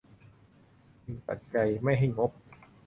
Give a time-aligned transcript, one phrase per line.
[1.05, 2.31] จึงตัดใจไม่ให้งบ